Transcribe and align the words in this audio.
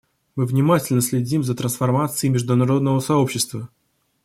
Мы 0.35 0.47
внимательно 0.47 0.99
следим 0.99 1.43
за 1.43 1.53
трансформацией 1.53 2.33
международного 2.33 2.99
сообщества. 3.01 3.69